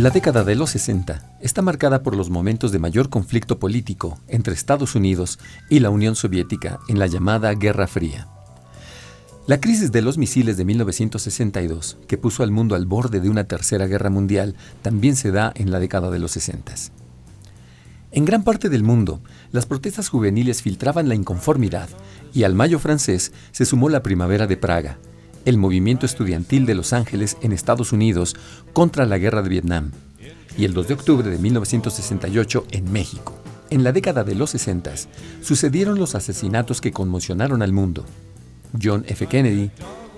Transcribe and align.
La 0.00 0.08
década 0.08 0.44
de 0.44 0.54
los 0.54 0.70
60 0.70 1.36
está 1.42 1.60
marcada 1.60 2.02
por 2.02 2.16
los 2.16 2.30
momentos 2.30 2.72
de 2.72 2.78
mayor 2.78 3.10
conflicto 3.10 3.58
político 3.58 4.18
entre 4.28 4.54
Estados 4.54 4.94
Unidos 4.94 5.38
y 5.68 5.80
la 5.80 5.90
Unión 5.90 6.16
Soviética 6.16 6.78
en 6.88 6.98
la 6.98 7.06
llamada 7.06 7.52
Guerra 7.52 7.86
Fría. 7.86 8.26
La 9.46 9.60
crisis 9.60 9.92
de 9.92 10.00
los 10.00 10.16
misiles 10.16 10.56
de 10.56 10.64
1962, 10.64 11.98
que 12.08 12.16
puso 12.16 12.42
al 12.42 12.50
mundo 12.50 12.76
al 12.76 12.86
borde 12.86 13.20
de 13.20 13.28
una 13.28 13.44
tercera 13.44 13.86
guerra 13.86 14.08
mundial, 14.08 14.54
también 14.80 15.16
se 15.16 15.32
da 15.32 15.52
en 15.54 15.70
la 15.70 15.80
década 15.80 16.10
de 16.10 16.18
los 16.18 16.30
60. 16.30 16.72
En 18.12 18.24
gran 18.24 18.42
parte 18.42 18.70
del 18.70 18.82
mundo, 18.82 19.20
las 19.52 19.66
protestas 19.66 20.08
juveniles 20.08 20.62
filtraban 20.62 21.10
la 21.10 21.14
inconformidad 21.14 21.90
y 22.32 22.44
al 22.44 22.54
mayo 22.54 22.78
francés 22.78 23.32
se 23.50 23.66
sumó 23.66 23.90
la 23.90 24.02
primavera 24.02 24.46
de 24.46 24.56
Praga, 24.56 24.96
el 25.44 25.58
movimiento 25.58 26.06
estudiantil 26.06 26.66
de 26.66 26.74
Los 26.74 26.92
Ángeles 26.92 27.36
en 27.42 27.52
Estados 27.52 27.92
Unidos 27.92 28.36
contra 28.72 29.06
la 29.06 29.18
guerra 29.18 29.42
de 29.42 29.48
Vietnam 29.48 29.90
y 30.56 30.64
el 30.64 30.74
2 30.74 30.88
de 30.88 30.94
octubre 30.94 31.30
de 31.30 31.38
1968 31.38 32.66
en 32.72 32.92
México. 32.92 33.34
En 33.70 33.84
la 33.84 33.92
década 33.92 34.24
de 34.24 34.34
los 34.34 34.50
60 34.50 34.92
sucedieron 35.42 35.98
los 35.98 36.14
asesinatos 36.14 36.80
que 36.80 36.92
conmocionaron 36.92 37.62
al 37.62 37.72
mundo. 37.72 38.04
John 38.80 39.04
F. 39.06 39.26
Kennedy, 39.26 39.70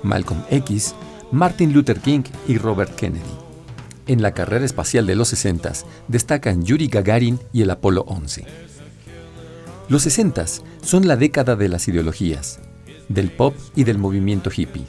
Malcolm 0.03 0.43
X, 0.51 0.95
Martin 1.31 1.73
Luther 1.73 2.01
King 2.01 2.23
y 2.49 2.59
Robert 2.59 2.95
Kennedy. 2.97 3.23
En 4.07 4.21
la 4.21 4.33
carrera 4.33 4.65
espacial 4.65 5.07
de 5.07 5.15
los 5.15 5.29
60 5.29 5.73
destacan 6.09 6.65
Yuri 6.65 6.89
Gagarin 6.89 7.39
y 7.53 7.63
el 7.63 7.71
Apolo 7.71 8.05
11. 8.09 8.45
Los 9.89 10.03
60 10.03 10.45
son 10.83 11.07
la 11.07 11.17
década 11.17 11.55
de 11.55 11.69
las 11.69 11.87
ideologías, 11.87 12.59
del 13.09 13.31
pop 13.31 13.55
y 13.77 13.85
del 13.85 13.99
movimiento 13.99 14.51
hippie 14.55 14.87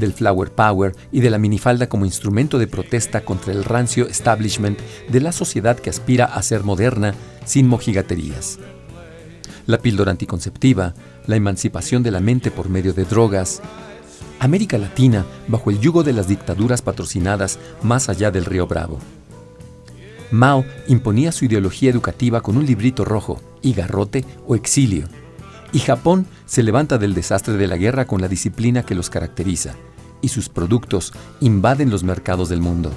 del 0.00 0.12
flower 0.12 0.50
power 0.50 0.96
y 1.12 1.20
de 1.20 1.30
la 1.30 1.38
minifalda 1.38 1.88
como 1.88 2.04
instrumento 2.04 2.58
de 2.58 2.66
protesta 2.66 3.20
contra 3.20 3.52
el 3.52 3.62
rancio 3.62 4.08
establishment 4.08 4.80
de 5.08 5.20
la 5.20 5.30
sociedad 5.30 5.78
que 5.78 5.90
aspira 5.90 6.24
a 6.24 6.42
ser 6.42 6.64
moderna 6.64 7.14
sin 7.44 7.68
mojigaterías. 7.68 8.58
La 9.66 9.78
píldora 9.78 10.10
anticonceptiva, 10.10 10.94
la 11.26 11.36
emancipación 11.36 12.02
de 12.02 12.10
la 12.10 12.20
mente 12.20 12.50
por 12.50 12.68
medio 12.68 12.92
de 12.92 13.04
drogas, 13.04 13.62
América 14.40 14.78
Latina 14.78 15.26
bajo 15.46 15.70
el 15.70 15.78
yugo 15.78 16.02
de 16.02 16.14
las 16.14 16.26
dictaduras 16.26 16.82
patrocinadas 16.82 17.58
más 17.82 18.08
allá 18.08 18.30
del 18.30 18.46
río 18.46 18.66
Bravo. 18.66 18.98
Mao 20.30 20.64
imponía 20.88 21.30
su 21.30 21.44
ideología 21.44 21.90
educativa 21.90 22.40
con 22.40 22.56
un 22.56 22.64
librito 22.64 23.04
rojo 23.04 23.40
y 23.62 23.74
garrote 23.74 24.24
o 24.46 24.54
exilio. 24.54 25.08
Y 25.72 25.80
Japón 25.80 26.26
se 26.46 26.62
levanta 26.62 26.98
del 26.98 27.14
desastre 27.14 27.54
de 27.54 27.66
la 27.66 27.76
guerra 27.76 28.06
con 28.06 28.20
la 28.20 28.28
disciplina 28.28 28.82
que 28.82 28.94
los 28.94 29.10
caracteriza, 29.10 29.74
y 30.22 30.28
sus 30.28 30.48
productos 30.48 31.12
invaden 31.40 31.90
los 31.90 32.04
mercados 32.04 32.48
del 32.48 32.60
mundo. 32.60 32.90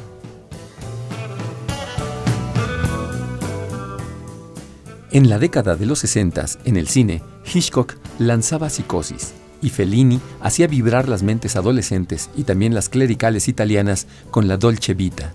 En 5.11 5.29
la 5.29 5.37
década 5.37 5.75
de 5.75 5.85
los 5.85 5.99
60, 5.99 6.45
en 6.65 6.75
el 6.75 6.87
cine, 6.87 7.21
Hitchcock 7.53 7.95
lanzaba 8.17 8.69
Psicosis 8.69 9.33
y 9.61 9.69
Fellini 9.69 10.19
hacía 10.41 10.67
vibrar 10.67 11.07
las 11.07 11.21
mentes 11.21 11.55
adolescentes 11.55 12.29
y 12.35 12.43
también 12.43 12.73
las 12.73 12.89
clericales 12.89 13.47
italianas 13.47 14.07
con 14.31 14.47
la 14.47 14.57
Dolce 14.57 14.95
Vita. 14.95 15.31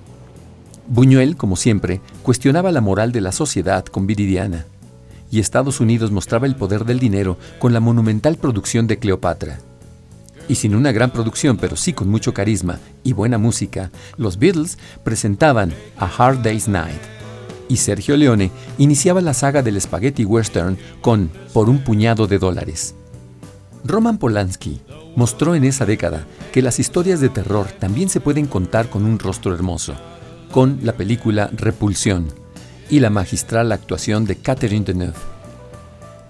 Buñuel, 0.88 1.37
como 1.37 1.55
siempre, 1.55 2.00
cuestionaba 2.22 2.72
la 2.72 2.81
moral 2.81 3.12
de 3.12 3.20
la 3.20 3.31
sociedad 3.31 3.84
con 3.84 4.06
Viridiana, 4.06 4.66
y 5.31 5.41
Estados 5.41 5.81
Unidos 5.81 6.10
mostraba 6.10 6.47
el 6.47 6.56
poder 6.56 6.84
del 6.84 6.99
dinero 6.99 7.37
con 7.59 7.72
la 7.72 7.81
monumental 7.81 8.37
producción 8.37 8.87
de 8.87 8.99
Cleopatra. 8.99 9.60
Y 10.48 10.54
sin 10.54 10.75
una 10.75 10.92
gran 10.92 11.10
producción, 11.10 11.59
pero 11.59 11.76
sí 11.76 11.92
con 11.92 12.09
mucho 12.09 12.32
carisma 12.32 12.78
y 13.04 13.12
buena 13.12 13.38
música, 13.38 13.91
los 14.16 14.38
Beatles 14.38 14.78
presentaban 15.04 15.72
A 15.98 16.06
Hard 16.06 16.42
Day's 16.42 16.69
Night. 16.69 17.00
Y 17.69 17.76
Sergio 17.76 18.16
Leone 18.16 18.50
iniciaba 18.78 19.20
la 19.20 19.34
saga 19.34 19.62
del 19.62 19.78
spaghetti 19.81 20.25
western 20.25 20.78
con 21.03 21.31
Por 21.53 21.69
un 21.69 21.84
puñado 21.84 22.26
de 22.26 22.38
dólares. 22.38 22.94
Roman 23.84 24.19
Polanski 24.19 24.81
mostró 25.16 25.54
en 25.54 25.64
esa 25.64 25.84
década 25.84 26.26
que 26.53 26.62
las 26.62 26.78
historias 26.78 27.20
de 27.20 27.28
terror 27.28 27.66
también 27.78 28.08
se 28.08 28.20
pueden 28.20 28.47
contar 28.47 28.88
con 28.88 29.04
un 29.04 29.19
rostro 29.19 29.54
hermoso, 29.54 29.94
con 30.50 30.78
la 30.82 30.94
película 30.94 31.50
Repulsión 31.53 32.28
y 32.88 33.00
la 33.00 33.10
magistral 33.10 33.70
actuación 33.72 34.25
de 34.25 34.37
Catherine 34.37 34.84
Deneuve. 34.84 35.19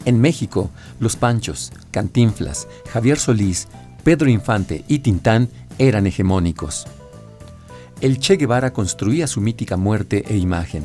En 0.05 0.21
México, 0.21 0.71
Los 1.01 1.17
Panchos, 1.17 1.73
Cantinflas, 1.91 2.67
Javier 2.91 3.19
Solís 3.19 3.69
Pedro 4.09 4.31
Infante 4.31 4.87
y 4.89 5.01
Tintán 5.01 5.51
eran 5.77 6.07
hegemónicos. 6.07 6.87
El 8.01 8.19
Che 8.19 8.37
Guevara 8.37 8.73
construía 8.73 9.27
su 9.27 9.43
mítica 9.43 9.77
muerte 9.77 10.25
e 10.27 10.39
imagen. 10.39 10.83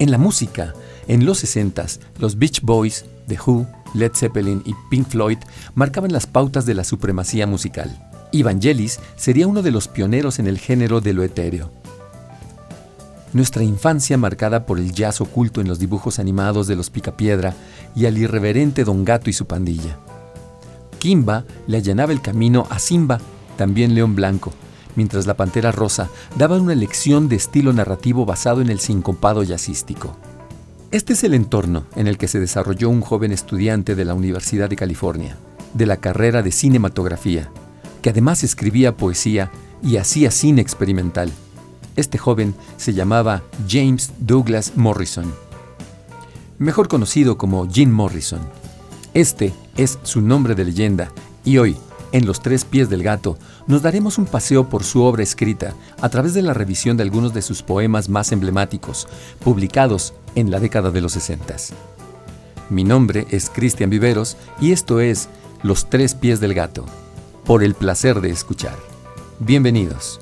En 0.00 0.10
la 0.10 0.18
música, 0.18 0.74
en 1.06 1.24
los 1.24 1.38
60 1.38 1.86
los 2.18 2.40
Beach 2.40 2.60
Boys, 2.62 3.04
The 3.28 3.38
Who, 3.46 3.68
Led 3.94 4.10
Zeppelin 4.16 4.64
y 4.64 4.74
Pink 4.90 5.10
Floyd 5.10 5.38
marcaban 5.76 6.12
las 6.12 6.26
pautas 6.26 6.66
de 6.66 6.74
la 6.74 6.82
supremacía 6.82 7.46
musical. 7.46 7.96
Evangelis 8.32 8.98
sería 9.14 9.46
uno 9.46 9.62
de 9.62 9.70
los 9.70 9.86
pioneros 9.86 10.40
en 10.40 10.48
el 10.48 10.58
género 10.58 11.00
de 11.00 11.12
lo 11.12 11.22
etéreo. 11.22 11.70
Nuestra 13.32 13.62
infancia 13.62 14.18
marcada 14.18 14.66
por 14.66 14.80
el 14.80 14.92
jazz 14.92 15.20
oculto 15.20 15.60
en 15.60 15.68
los 15.68 15.78
dibujos 15.78 16.18
animados 16.18 16.66
de 16.66 16.74
los 16.74 16.90
Picapiedra 16.90 17.54
y 17.94 18.06
al 18.06 18.18
irreverente 18.18 18.82
Don 18.82 19.04
Gato 19.04 19.30
y 19.30 19.32
su 19.32 19.46
pandilla. 19.46 20.00
Kimba 21.02 21.44
le 21.66 21.78
allanaba 21.78 22.12
el 22.12 22.22
camino 22.22 22.68
a 22.70 22.78
Simba, 22.78 23.18
también 23.56 23.92
león 23.92 24.14
blanco, 24.14 24.52
mientras 24.94 25.26
la 25.26 25.36
Pantera 25.36 25.72
Rosa 25.72 26.08
daba 26.36 26.60
una 26.60 26.76
lección 26.76 27.28
de 27.28 27.34
estilo 27.34 27.72
narrativo 27.72 28.24
basado 28.24 28.60
en 28.60 28.70
el 28.70 28.78
sincopado 28.78 29.42
jazzístico. 29.42 30.16
Este 30.92 31.14
es 31.14 31.24
el 31.24 31.34
entorno 31.34 31.86
en 31.96 32.06
el 32.06 32.18
que 32.18 32.28
se 32.28 32.38
desarrolló 32.38 32.88
un 32.88 33.00
joven 33.00 33.32
estudiante 33.32 33.96
de 33.96 34.04
la 34.04 34.14
Universidad 34.14 34.70
de 34.70 34.76
California, 34.76 35.36
de 35.74 35.86
la 35.86 35.96
carrera 35.96 36.40
de 36.40 36.52
cinematografía, 36.52 37.50
que 38.00 38.10
además 38.10 38.44
escribía 38.44 38.96
poesía 38.96 39.50
y 39.82 39.96
hacía 39.96 40.30
cine 40.30 40.62
experimental. 40.62 41.32
Este 41.96 42.16
joven 42.16 42.54
se 42.76 42.94
llamaba 42.94 43.42
James 43.68 44.12
Douglas 44.20 44.74
Morrison, 44.76 45.34
mejor 46.58 46.86
conocido 46.86 47.38
como 47.38 47.68
Jim 47.68 47.90
Morrison 47.90 48.61
este 49.14 49.52
es 49.76 49.98
su 50.02 50.20
nombre 50.22 50.54
de 50.54 50.64
leyenda 50.64 51.12
y 51.44 51.58
hoy, 51.58 51.76
en 52.12 52.26
Los 52.26 52.40
Tres 52.40 52.64
Pies 52.64 52.88
del 52.88 53.02
Gato, 53.02 53.36
nos 53.66 53.82
daremos 53.82 54.18
un 54.18 54.26
paseo 54.26 54.68
por 54.68 54.84
su 54.84 55.02
obra 55.02 55.22
escrita 55.22 55.74
a 56.00 56.08
través 56.08 56.34
de 56.34 56.42
la 56.42 56.54
revisión 56.54 56.96
de 56.96 57.02
algunos 57.02 57.34
de 57.34 57.42
sus 57.42 57.62
poemas 57.62 58.08
más 58.08 58.32
emblemáticos, 58.32 59.08
publicados 59.42 60.14
en 60.34 60.50
la 60.50 60.60
década 60.60 60.90
de 60.90 61.00
los 61.00 61.12
60. 61.12 61.56
Mi 62.70 62.84
nombre 62.84 63.26
es 63.30 63.50
Cristian 63.50 63.90
Viveros 63.90 64.36
y 64.60 64.72
esto 64.72 65.00
es 65.00 65.28
Los 65.62 65.90
Tres 65.90 66.14
Pies 66.14 66.40
del 66.40 66.54
Gato, 66.54 66.86
por 67.44 67.62
el 67.62 67.74
placer 67.74 68.20
de 68.22 68.30
escuchar. 68.30 68.76
Bienvenidos. 69.40 70.21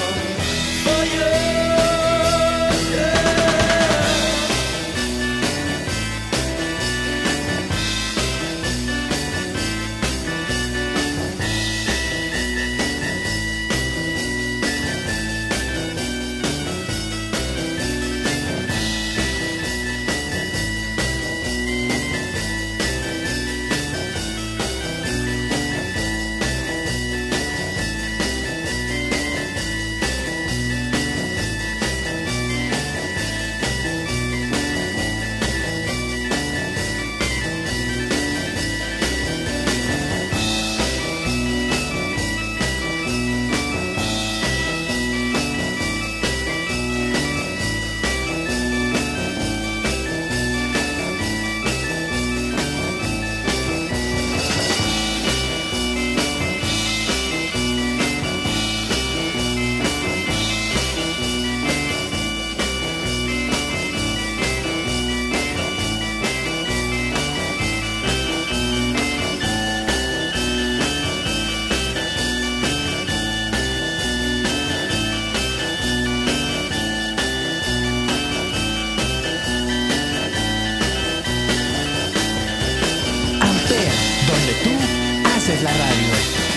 The 85.51 85.57
time 85.57 85.75
to 85.75 86.50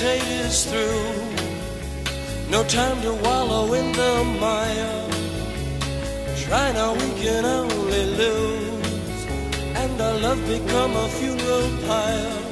hesitate 0.00 0.30
is 0.46 0.64
through. 0.64 2.50
No 2.50 2.62
time 2.64 3.00
to 3.02 3.12
wallow 3.14 3.72
in 3.74 3.92
the 3.92 4.24
mire. 4.40 5.08
Try 6.36 6.72
now, 6.72 6.92
we 6.94 7.08
can 7.20 7.44
only 7.44 8.04
lose. 8.20 9.26
And 9.74 10.00
our 10.00 10.18
love 10.18 10.40
become 10.46 10.96
a 10.96 11.08
funeral 11.08 11.70
pyre. 11.86 12.42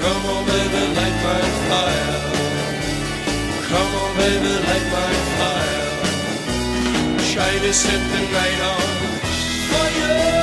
Come 0.00 0.26
on, 0.32 0.44
baby, 0.46 0.82
light 0.98 1.18
my 1.28 1.42
fire. 1.68 2.20
Come 3.70 3.92
on, 4.02 4.10
baby, 4.16 4.52
light 4.68 4.88
my 4.98 5.12
fire. 5.38 5.88
Try 7.32 7.52
to 7.64 7.72
set 7.72 8.02
the 8.12 8.20
night 8.36 8.60
on 8.72 8.82
fire. 9.70 10.41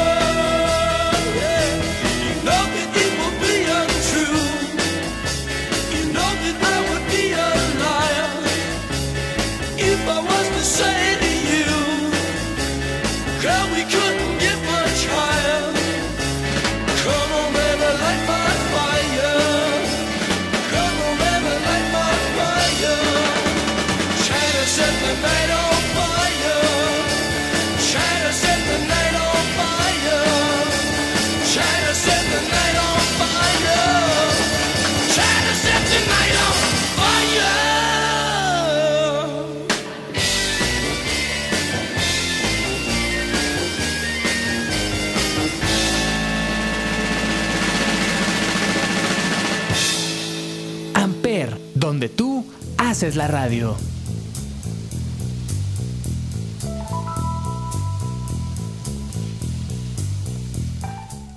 Haces 53.09 53.15
la 53.15 53.27
radio. 53.27 53.75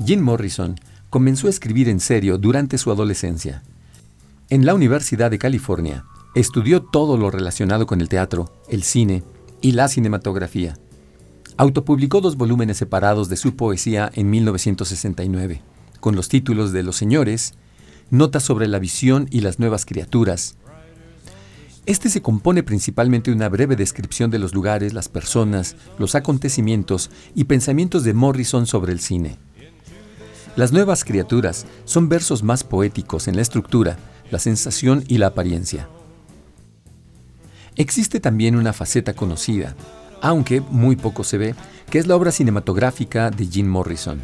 Jim 0.04 0.20
Morrison 0.20 0.78
comenzó 1.08 1.46
a 1.46 1.50
escribir 1.50 1.88
en 1.88 2.00
serio 2.00 2.36
durante 2.36 2.76
su 2.76 2.90
adolescencia. 2.90 3.62
En 4.50 4.66
la 4.66 4.74
Universidad 4.74 5.30
de 5.30 5.38
California, 5.38 6.04
estudió 6.34 6.82
todo 6.82 7.16
lo 7.16 7.30
relacionado 7.30 7.86
con 7.86 8.02
el 8.02 8.08
teatro, 8.08 8.52
el 8.68 8.82
cine 8.82 9.22
y 9.62 9.72
la 9.72 9.88
cinematografía. 9.88 10.76
Autopublicó 11.56 12.20
dos 12.20 12.36
volúmenes 12.36 12.76
separados 12.76 13.28
de 13.30 13.36
su 13.36 13.56
poesía 13.56 14.10
en 14.14 14.28
1969, 14.28 15.62
con 16.00 16.16
los 16.16 16.28
títulos 16.28 16.72
de 16.72 16.82
Los 16.82 16.96
Señores, 16.96 17.54
Notas 18.10 18.42
sobre 18.42 18.68
la 18.68 18.78
visión 18.78 19.26
y 19.30 19.40
las 19.40 19.58
nuevas 19.58 19.86
criaturas. 19.86 20.56
Este 21.84 22.08
se 22.08 22.22
compone 22.22 22.62
principalmente 22.62 23.30
de 23.30 23.36
una 23.36 23.48
breve 23.48 23.74
descripción 23.74 24.30
de 24.30 24.38
los 24.38 24.54
lugares, 24.54 24.92
las 24.92 25.08
personas, 25.08 25.74
los 25.98 26.14
acontecimientos 26.14 27.10
y 27.34 27.44
pensamientos 27.44 28.04
de 28.04 28.14
Morrison 28.14 28.66
sobre 28.66 28.92
el 28.92 29.00
cine. 29.00 29.36
Las 30.54 30.70
nuevas 30.70 31.02
criaturas 31.02 31.66
son 31.84 32.08
versos 32.08 32.44
más 32.44 32.62
poéticos 32.62 33.26
en 33.26 33.34
la 33.34 33.42
estructura, 33.42 33.96
la 34.30 34.38
sensación 34.38 35.02
y 35.08 35.18
la 35.18 35.28
apariencia. 35.28 35.88
Existe 37.74 38.20
también 38.20 38.54
una 38.54 38.72
faceta 38.72 39.14
conocida, 39.14 39.74
aunque 40.20 40.60
muy 40.60 40.94
poco 40.94 41.24
se 41.24 41.38
ve, 41.38 41.54
que 41.90 41.98
es 41.98 42.06
la 42.06 42.14
obra 42.14 42.30
cinematográfica 42.30 43.30
de 43.30 43.46
Jim 43.46 43.66
Morrison. 43.66 44.22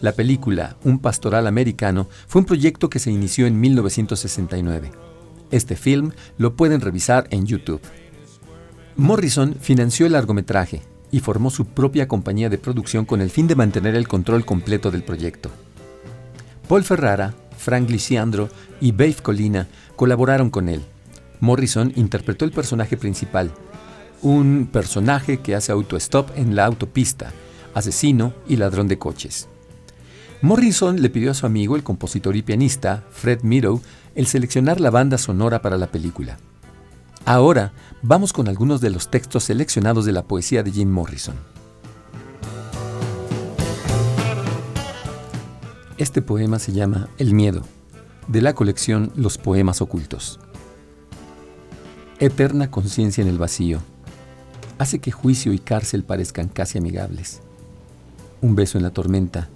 La 0.00 0.12
película 0.12 0.76
Un 0.82 0.98
pastoral 0.98 1.46
americano 1.46 2.08
fue 2.26 2.40
un 2.40 2.46
proyecto 2.46 2.88
que 2.88 3.00
se 3.00 3.10
inició 3.10 3.46
en 3.46 3.60
1969. 3.60 5.15
Este 5.50 5.76
film 5.76 6.12
lo 6.38 6.56
pueden 6.56 6.80
revisar 6.80 7.28
en 7.30 7.46
YouTube. 7.46 7.80
Morrison 8.96 9.54
financió 9.60 10.06
el 10.06 10.12
largometraje 10.12 10.82
y 11.10 11.20
formó 11.20 11.50
su 11.50 11.66
propia 11.66 12.08
compañía 12.08 12.48
de 12.48 12.58
producción 12.58 13.04
con 13.04 13.20
el 13.20 13.30
fin 13.30 13.46
de 13.46 13.54
mantener 13.54 13.94
el 13.94 14.08
control 14.08 14.44
completo 14.44 14.90
del 14.90 15.02
proyecto. 15.02 15.50
Paul 16.68 16.82
Ferrara, 16.82 17.34
Frank 17.56 17.88
Lisiandro 17.90 18.48
y 18.80 18.92
Dave 18.92 19.16
Colina 19.22 19.68
colaboraron 19.94 20.50
con 20.50 20.68
él. 20.68 20.82
Morrison 21.40 21.92
interpretó 21.96 22.44
el 22.44 22.50
personaje 22.50 22.96
principal, 22.96 23.52
un 24.22 24.68
personaje 24.72 25.38
que 25.38 25.54
hace 25.54 25.72
autostop 25.72 26.30
en 26.36 26.56
la 26.56 26.64
autopista, 26.64 27.32
asesino 27.74 28.32
y 28.48 28.56
ladrón 28.56 28.88
de 28.88 28.98
coches. 28.98 29.48
Morrison 30.42 31.00
le 31.00 31.10
pidió 31.10 31.30
a 31.30 31.34
su 31.34 31.46
amigo, 31.46 31.76
el 31.76 31.82
compositor 31.82 32.36
y 32.36 32.42
pianista, 32.42 33.04
Fred 33.10 33.42
Meadow, 33.42 33.80
el 34.16 34.26
seleccionar 34.26 34.80
la 34.80 34.90
banda 34.90 35.18
sonora 35.18 35.60
para 35.60 35.76
la 35.76 35.88
película. 35.88 36.38
Ahora 37.26 37.72
vamos 38.02 38.32
con 38.32 38.48
algunos 38.48 38.80
de 38.80 38.88
los 38.88 39.10
textos 39.10 39.44
seleccionados 39.44 40.06
de 40.06 40.12
la 40.12 40.22
poesía 40.22 40.62
de 40.62 40.72
Jim 40.72 40.90
Morrison. 40.90 41.36
Este 45.98 46.22
poema 46.22 46.58
se 46.58 46.72
llama 46.72 47.08
El 47.18 47.34
miedo, 47.34 47.62
de 48.26 48.40
la 48.40 48.54
colección 48.54 49.12
Los 49.16 49.36
Poemas 49.36 49.82
Ocultos. 49.82 50.40
Eterna 52.18 52.70
conciencia 52.70 53.20
en 53.20 53.28
el 53.28 53.38
vacío 53.38 53.80
hace 54.78 54.98
que 54.98 55.10
juicio 55.10 55.52
y 55.52 55.58
cárcel 55.58 56.04
parezcan 56.04 56.48
casi 56.48 56.78
amigables. 56.78 57.42
Un 58.40 58.56
beso 58.56 58.78
en 58.78 58.84
la 58.84 58.90
tormenta, 58.90 59.50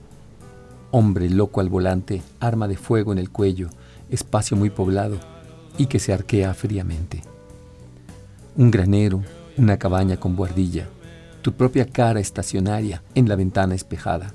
hombre 0.90 1.30
loco 1.30 1.62
al 1.62 1.70
volante, 1.70 2.22
arma 2.40 2.68
de 2.68 2.76
fuego 2.76 3.12
en 3.12 3.18
el 3.18 3.30
cuello, 3.30 3.70
espacio 4.10 4.56
muy 4.56 4.70
poblado 4.70 5.18
y 5.78 5.86
que 5.86 5.98
se 5.98 6.12
arquea 6.12 6.54
fríamente. 6.54 7.22
Un 8.56 8.70
granero, 8.70 9.22
una 9.56 9.78
cabaña 9.78 10.18
con 10.18 10.36
buhardilla, 10.36 10.88
tu 11.42 11.52
propia 11.52 11.86
cara 11.86 12.20
estacionaria 12.20 13.02
en 13.14 13.28
la 13.28 13.36
ventana 13.36 13.74
espejada, 13.74 14.34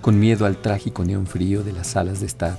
con 0.00 0.18
miedo 0.18 0.46
al 0.46 0.60
trágico 0.60 1.04
neón 1.04 1.26
frío 1.26 1.62
de 1.62 1.72
las 1.72 1.86
salas 1.88 2.20
de 2.20 2.26
estar. 2.26 2.58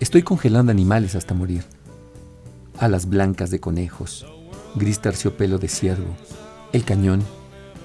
Estoy 0.00 0.22
congelando 0.22 0.72
animales 0.72 1.14
hasta 1.14 1.34
morir. 1.34 1.64
Alas 2.78 3.08
blancas 3.08 3.50
de 3.50 3.60
conejos, 3.60 4.26
gris 4.74 5.00
terciopelo 5.00 5.58
de 5.58 5.68
ciervo, 5.68 6.14
el 6.72 6.84
cañón, 6.84 7.22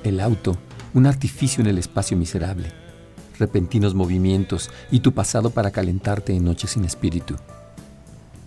el 0.04 0.20
auto, 0.20 0.58
un 0.94 1.06
artificio 1.06 1.62
en 1.62 1.68
el 1.68 1.78
espacio 1.78 2.18
miserable, 2.18 2.72
repentinos 3.42 3.94
movimientos 3.96 4.70
y 4.92 5.02
tu 5.02 5.14
pasado 5.14 5.50
para 5.50 5.72
calentarte 5.72 6.34
en 6.34 6.46
noches 6.46 6.72
sin 6.72 6.86
espíritu. 6.86 7.36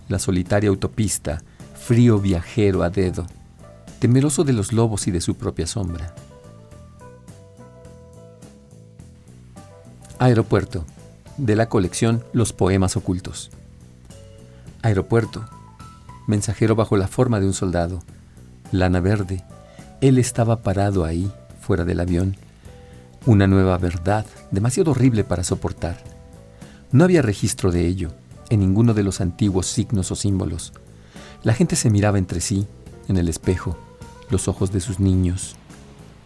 La 0.07 0.17
solitaria 0.17 0.69
autopista, 0.69 1.43
frío 1.75 2.19
viajero 2.19 2.81
a 2.81 2.89
dedo, 2.89 3.27
temeroso 3.99 4.43
de 4.43 4.53
los 4.53 4.73
lobos 4.73 5.07
y 5.07 5.11
de 5.11 5.21
su 5.21 5.35
propia 5.35 5.67
sombra. 5.67 6.15
Aeropuerto, 10.17 10.85
de 11.37 11.55
la 11.57 11.67
colección 11.67 12.23
Los 12.31 12.53
Poemas 12.53 12.95
Ocultos. 12.95 13.51
Aeropuerto, 14.81 15.45
mensajero 16.25 16.75
bajo 16.75 16.95
la 16.95 17.07
forma 17.07 17.41
de 17.41 17.47
un 17.47 17.53
soldado, 17.53 18.01
lana 18.71 19.01
verde, 19.01 19.43
él 19.99 20.17
estaba 20.17 20.61
parado 20.61 21.03
ahí, 21.03 21.29
fuera 21.59 21.83
del 21.83 21.99
avión. 21.99 22.37
Una 23.27 23.47
nueva 23.47 23.75
verdad, 23.79 24.23
demasiado 24.51 24.91
horrible 24.91 25.23
para 25.23 25.43
soportar. 25.43 25.97
No 26.91 27.03
había 27.03 27.23
registro 27.23 27.71
de 27.71 27.87
ello, 27.87 28.11
en 28.51 28.59
ninguno 28.59 28.93
de 28.93 29.01
los 29.01 29.19
antiguos 29.19 29.65
signos 29.65 30.11
o 30.11 30.15
símbolos. 30.15 30.73
La 31.41 31.55
gente 31.55 31.75
se 31.75 31.89
miraba 31.89 32.19
entre 32.19 32.39
sí, 32.39 32.67
en 33.07 33.17
el 33.17 33.27
espejo, 33.27 33.77
los 34.29 34.47
ojos 34.47 34.71
de 34.71 34.79
sus 34.79 34.99
niños. 34.99 35.55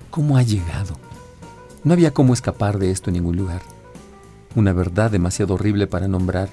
¿Cómo 0.10 0.36
ha 0.36 0.44
llegado? 0.44 0.98
No 1.86 1.94
había 1.94 2.14
cómo 2.14 2.34
escapar 2.34 2.80
de 2.80 2.92
esto 2.92 3.10
en 3.10 3.14
ningún 3.14 3.38
lugar. 3.38 3.62
Una 4.58 4.74
verdad 4.74 5.10
demasiado 5.10 5.54
horrible 5.54 5.88
para 5.88 6.10
nombrar. 6.10 6.50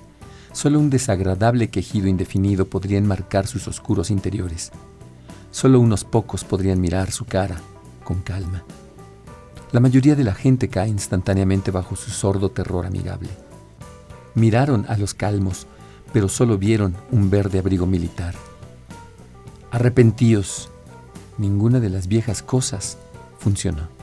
Solo 0.53 0.79
un 0.79 0.91
desagradable 0.91 1.71
quejido 1.71 2.07
indefinido 2.07 2.67
podría 2.67 2.99
enmarcar 2.99 3.49
sus 3.49 3.67
oscuros 3.67 4.13
interiores. 4.13 4.71
Solo 5.51 5.81
unos 5.81 6.05
pocos 6.05 6.45
podrían 6.45 6.81
mirar 6.81 7.11
su 7.11 7.25
cara 7.25 7.57
con 8.05 8.21
calma. 8.21 8.63
La 9.73 9.81
mayoría 9.81 10.15
de 10.15 10.25
la 10.25 10.35
gente 10.35 10.69
cae 10.69 10.89
instantáneamente 10.89 11.71
bajo 11.71 11.97
su 11.97 12.11
sordo 12.11 12.51
terror 12.51 12.87
amigable. 12.87 13.31
Miraron 14.35 14.87
a 14.89 14.97
los 14.97 15.13
calmos, 15.13 15.67
pero 16.13 16.29
solo 16.29 16.57
vieron 16.57 16.95
un 17.11 17.31
verde 17.31 17.59
abrigo 17.59 17.87
militar. 17.87 18.35
Arrepentíos, 19.71 20.71
ninguna 21.37 21.81
de 21.81 21.91
las 21.91 22.07
viejas 22.07 22.43
cosas 22.43 22.97
funcionó. 23.39 23.96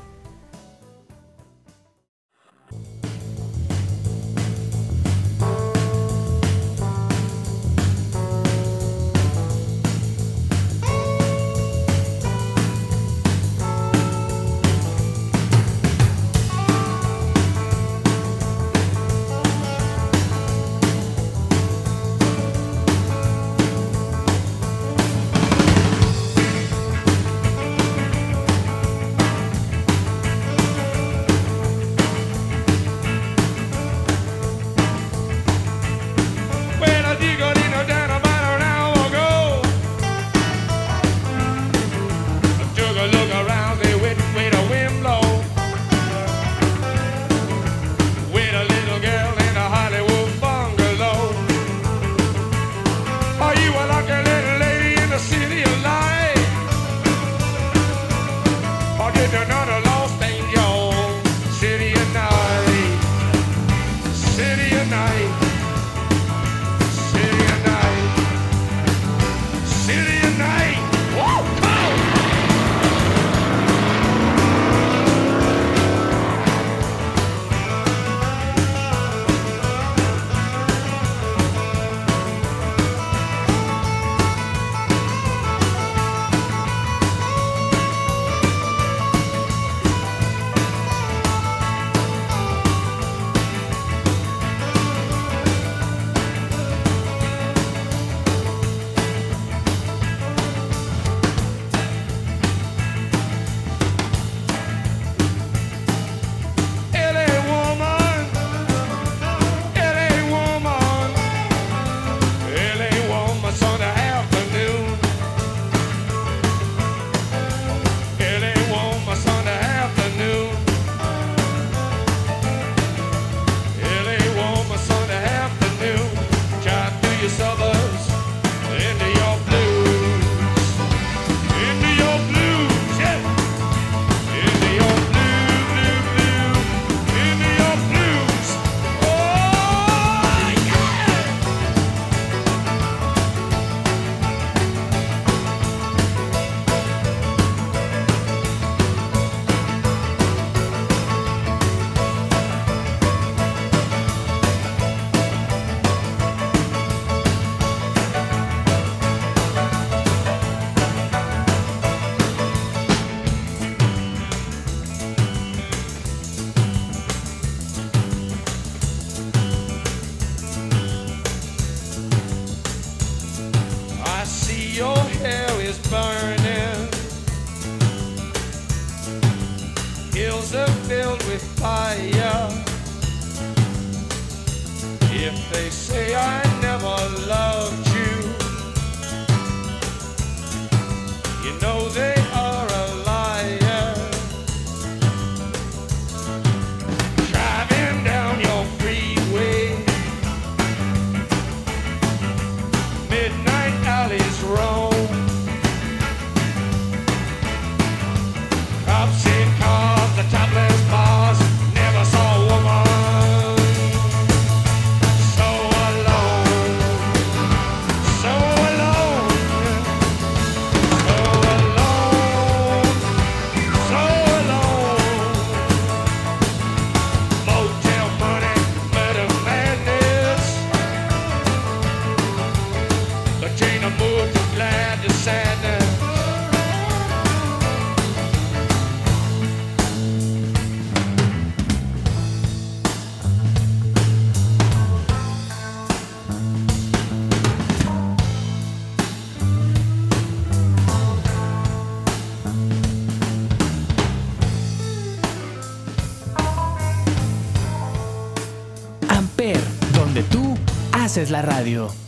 haces 261.14 261.30
la 261.30 261.44
radio. 261.44 262.03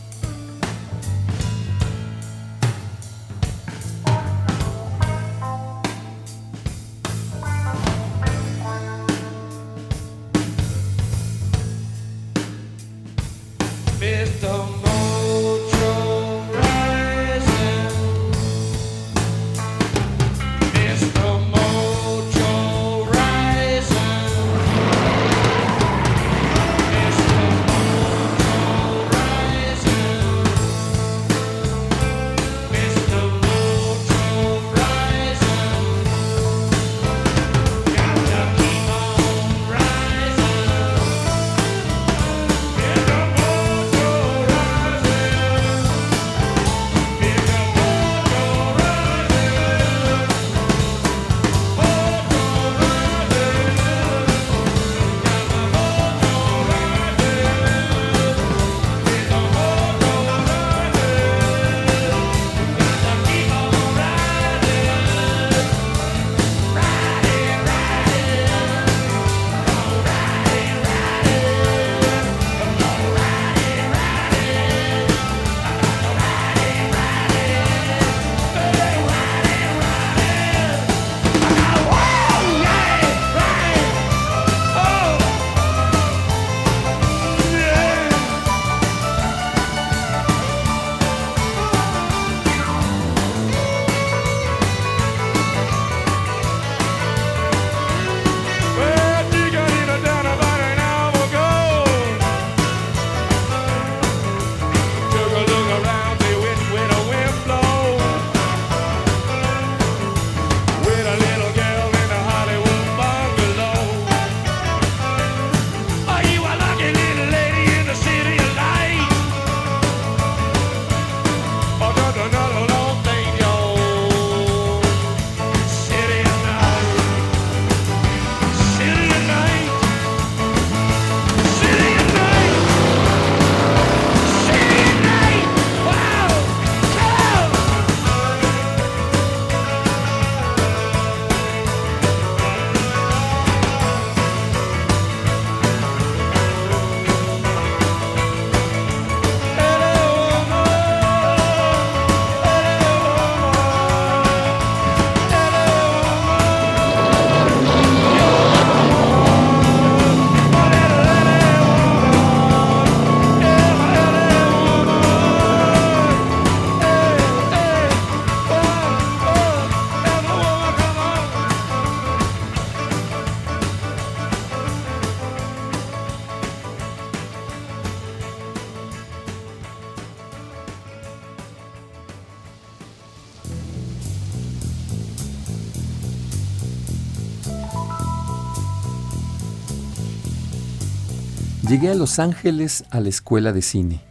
A 191.90 191.94
Los 191.94 192.18
Ángeles 192.18 192.84
a 192.90 192.98
la 192.98 193.08
escuela 193.08 193.52
de 193.52 193.62
cine. 193.62 194.02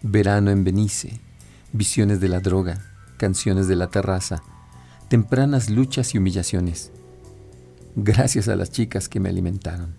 Verano 0.00 0.50
en 0.50 0.64
Benice, 0.64 1.20
visiones 1.72 2.20
de 2.20 2.28
la 2.28 2.40
droga, 2.40 2.80
canciones 3.18 3.68
de 3.68 3.76
la 3.76 3.88
terraza, 3.88 4.42
tempranas 5.08 5.68
luchas 5.68 6.14
y 6.14 6.18
humillaciones. 6.18 6.90
Gracias 7.96 8.48
a 8.48 8.56
las 8.56 8.70
chicas 8.70 9.10
que 9.10 9.20
me 9.20 9.28
alimentaron. 9.28 9.94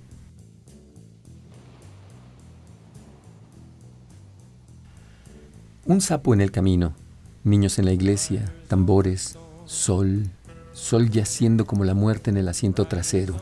Un 5.85 6.01
sapo 6.01 6.33
en 6.33 6.41
el 6.41 6.51
camino, 6.51 6.95
niños 7.43 7.77
en 7.77 7.85
la 7.85 7.93
iglesia, 7.93 8.51
tambores, 8.67 9.37
sol, 9.65 10.31
sol 10.71 11.11
yaciendo 11.11 11.65
como 11.65 11.83
la 11.85 11.93
muerte 11.93 12.31
en 12.31 12.37
el 12.37 12.47
asiento 12.47 12.85
trasero, 12.85 13.35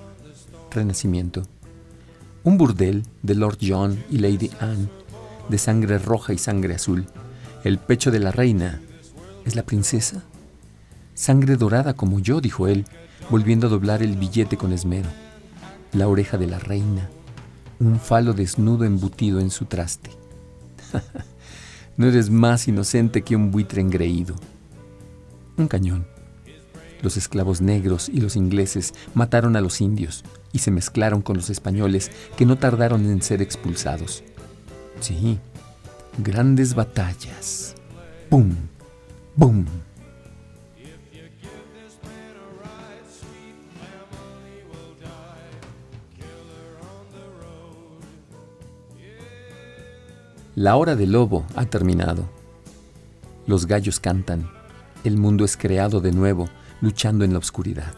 renacimiento. 0.71 1.43
Un 2.43 2.57
burdel 2.57 3.03
de 3.21 3.35
Lord 3.35 3.59
John 3.61 4.03
y 4.09 4.17
Lady 4.17 4.49
Anne, 4.59 4.87
de 5.47 5.59
sangre 5.59 5.99
roja 5.99 6.33
y 6.33 6.39
sangre 6.39 6.73
azul. 6.73 7.05
El 7.63 7.77
pecho 7.77 8.09
de 8.09 8.19
la 8.19 8.31
reina. 8.31 8.81
¿Es 9.45 9.55
la 9.55 9.61
princesa? 9.61 10.23
Sangre 11.13 11.55
dorada 11.55 11.93
como 11.93 12.19
yo, 12.19 12.41
dijo 12.41 12.67
él, 12.67 12.85
volviendo 13.29 13.67
a 13.67 13.69
doblar 13.69 14.01
el 14.01 14.17
billete 14.17 14.57
con 14.57 14.73
esmero. 14.73 15.09
La 15.93 16.07
oreja 16.07 16.39
de 16.39 16.47
la 16.47 16.57
reina. 16.57 17.09
Un 17.79 17.99
falo 17.99 18.33
desnudo 18.33 18.85
embutido 18.85 19.39
en 19.39 19.51
su 19.51 19.65
traste. 19.65 20.09
no 21.97 22.07
eres 22.07 22.31
más 22.31 22.67
inocente 22.67 23.21
que 23.21 23.35
un 23.35 23.51
buitre 23.51 23.81
engreído. 23.81 24.35
Un 25.57 25.67
cañón. 25.67 26.07
Los 27.01 27.17
esclavos 27.17 27.61
negros 27.61 28.09
y 28.09 28.21
los 28.21 28.35
ingleses 28.35 28.93
mataron 29.13 29.55
a 29.55 29.61
los 29.61 29.81
indios 29.81 30.23
y 30.53 30.59
se 30.59 30.71
mezclaron 30.71 31.21
con 31.21 31.35
los 31.35 31.49
españoles 31.49 32.11
que 32.37 32.45
no 32.45 32.57
tardaron 32.57 33.05
en 33.05 33.21
ser 33.21 33.41
expulsados. 33.41 34.23
Sí, 34.99 35.39
grandes 36.17 36.75
batallas. 36.75 37.75
¡Bum! 38.29 38.55
¡Bum! 39.35 39.65
La 50.55 50.75
hora 50.75 50.97
del 50.97 51.13
lobo 51.13 51.45
ha 51.55 51.65
terminado. 51.65 52.29
Los 53.47 53.65
gallos 53.65 53.99
cantan. 53.99 54.51
El 55.03 55.17
mundo 55.17 55.45
es 55.45 55.55
creado 55.55 56.01
de 56.01 56.11
nuevo, 56.11 56.49
luchando 56.81 57.23
en 57.23 57.33
la 57.33 57.39
oscuridad. 57.39 57.93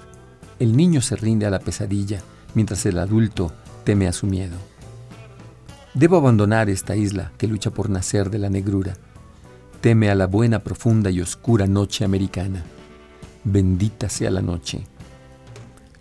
El 0.59 0.77
niño 0.77 1.01
se 1.01 1.15
rinde 1.15 1.45
a 1.45 1.49
la 1.49 1.59
pesadilla, 1.59 2.21
mientras 2.53 2.85
el 2.85 2.99
adulto 2.99 3.51
teme 3.83 4.07
a 4.07 4.13
su 4.13 4.27
miedo. 4.27 4.55
Debo 5.93 6.17
abandonar 6.17 6.69
esta 6.69 6.95
isla 6.95 7.31
que 7.37 7.47
lucha 7.47 7.71
por 7.71 7.89
nacer 7.89 8.29
de 8.29 8.39
la 8.39 8.49
negrura. 8.49 8.93
Teme 9.81 10.09
a 10.09 10.15
la 10.15 10.27
buena, 10.27 10.59
profunda 10.59 11.09
y 11.09 11.21
oscura 11.21 11.67
noche 11.67 12.05
americana. 12.05 12.63
Bendita 13.43 14.09
sea 14.09 14.31
la 14.31 14.41
noche. 14.41 14.85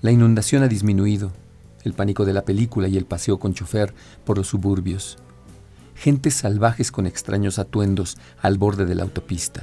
La 0.01 0.11
inundación 0.11 0.63
ha 0.63 0.69
disminuido, 0.69 1.33
el 1.85 1.95
pánico 1.95 2.25
de 2.25 2.33
la 2.33 2.45
película 2.45 2.89
y 2.89 2.97
el 2.97 3.07
paseo 3.07 3.39
con 3.39 3.55
chofer 3.55 3.95
por 4.25 4.39
los 4.39 4.49
suburbios 4.49 5.19
gentes 6.03 6.35
salvajes 6.35 6.91
con 6.91 7.07
extraños 7.07 7.61
atuendos 7.61 8.19
al 8.41 8.59
borde 8.59 8.87
de 8.87 8.97
la 8.97 9.05
autopista. 9.05 9.63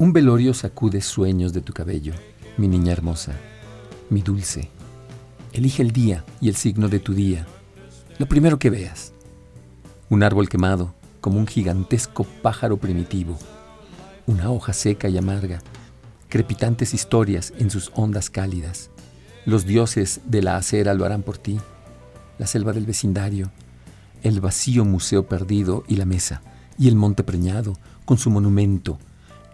Un 0.00 0.14
velorio 0.14 0.54
sacude 0.54 1.02
sueños 1.02 1.52
de 1.52 1.60
tu 1.60 1.74
cabello, 1.74 2.14
mi 2.56 2.68
niña 2.68 2.90
hermosa, 2.90 3.34
mi 4.08 4.22
dulce. 4.22 4.70
Elige 5.52 5.82
el 5.82 5.90
día 5.90 6.24
y 6.40 6.48
el 6.48 6.56
signo 6.56 6.88
de 6.88 7.00
tu 7.00 7.12
día, 7.12 7.46
lo 8.16 8.24
primero 8.24 8.58
que 8.58 8.70
veas. 8.70 9.12
Un 10.08 10.22
árbol 10.22 10.48
quemado, 10.48 10.94
como 11.20 11.38
un 11.38 11.46
gigantesco 11.46 12.24
pájaro 12.40 12.78
primitivo. 12.78 13.38
Una 14.26 14.50
hoja 14.50 14.72
seca 14.72 15.10
y 15.10 15.18
amarga, 15.18 15.60
crepitantes 16.30 16.94
historias 16.94 17.52
en 17.58 17.68
sus 17.68 17.92
ondas 17.94 18.30
cálidas. 18.30 18.88
Los 19.44 19.66
dioses 19.66 20.22
de 20.24 20.40
la 20.40 20.56
acera 20.56 20.94
lo 20.94 21.04
harán 21.04 21.22
por 21.22 21.36
ti, 21.36 21.60
la 22.38 22.46
selva 22.46 22.72
del 22.72 22.86
vecindario, 22.86 23.50
el 24.22 24.40
vacío 24.40 24.86
museo 24.86 25.28
perdido 25.28 25.84
y 25.88 25.96
la 25.96 26.06
mesa, 26.06 26.40
y 26.78 26.88
el 26.88 26.96
monte 26.96 27.22
preñado 27.22 27.74
con 28.06 28.16
su 28.16 28.30
monumento 28.30 28.98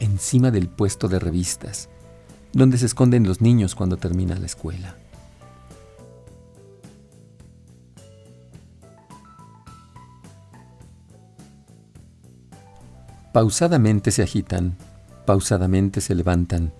encima 0.01 0.51
del 0.51 0.69
puesto 0.69 1.09
de 1.09 1.19
revistas, 1.19 1.89
donde 2.53 2.79
se 2.79 2.87
esconden 2.87 3.27
los 3.27 3.41
niños 3.41 3.75
cuando 3.75 3.97
termina 3.97 4.35
la 4.37 4.47
escuela. 4.47 4.97
Pausadamente 13.33 14.11
se 14.13 14.23
agitan, 14.23 14.79
pausadamente 15.27 16.01
se 16.01 16.15
levantan, 16.15 16.73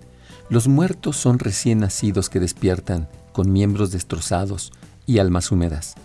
los 0.49 0.67
muertos 0.67 1.17
son 1.17 1.39
recién 1.39 1.79
nacidos 1.79 2.29
que 2.29 2.39
despiertan 2.39 3.07
con 3.31 3.51
miembros 3.51 3.91
destrozados 3.91 4.71
y 5.05 5.19
almas 5.19 5.51
húmedas. 5.51 5.95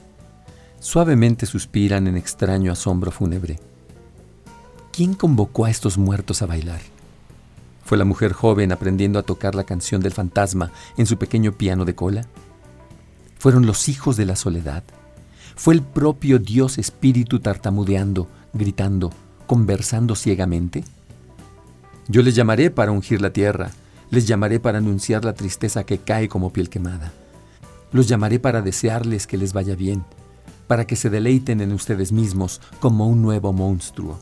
Suavemente 0.80 1.46
suspiran 1.46 2.08
en 2.08 2.16
extraño 2.16 2.72
asombro 2.72 3.12
fúnebre. 3.12 3.60
¿Quién 4.92 5.14
convocó 5.14 5.64
a 5.64 5.70
estos 5.70 5.96
muertos 5.96 6.42
a 6.42 6.46
bailar? 6.46 6.91
¿Fue 7.92 7.98
la 7.98 8.06
mujer 8.06 8.32
joven 8.32 8.72
aprendiendo 8.72 9.18
a 9.18 9.22
tocar 9.22 9.54
la 9.54 9.64
canción 9.64 10.00
del 10.00 10.14
fantasma 10.14 10.72
en 10.96 11.04
su 11.04 11.18
pequeño 11.18 11.52
piano 11.52 11.84
de 11.84 11.94
cola? 11.94 12.26
¿Fueron 13.38 13.66
los 13.66 13.86
hijos 13.90 14.16
de 14.16 14.24
la 14.24 14.34
soledad? 14.34 14.82
¿Fue 15.56 15.74
el 15.74 15.82
propio 15.82 16.38
Dios 16.38 16.78
espíritu 16.78 17.40
tartamudeando, 17.40 18.28
gritando, 18.54 19.10
conversando 19.46 20.16
ciegamente? 20.16 20.84
Yo 22.08 22.22
les 22.22 22.34
llamaré 22.34 22.70
para 22.70 22.92
ungir 22.92 23.20
la 23.20 23.34
tierra, 23.34 23.72
les 24.08 24.26
llamaré 24.26 24.58
para 24.58 24.78
anunciar 24.78 25.26
la 25.26 25.34
tristeza 25.34 25.84
que 25.84 25.98
cae 25.98 26.30
como 26.30 26.50
piel 26.50 26.70
quemada. 26.70 27.12
Los 27.92 28.08
llamaré 28.08 28.38
para 28.38 28.62
desearles 28.62 29.26
que 29.26 29.36
les 29.36 29.52
vaya 29.52 29.76
bien, 29.76 30.02
para 30.66 30.86
que 30.86 30.96
se 30.96 31.10
deleiten 31.10 31.60
en 31.60 31.74
ustedes 31.74 32.10
mismos 32.10 32.62
como 32.80 33.06
un 33.06 33.20
nuevo 33.20 33.52
monstruo. 33.52 34.18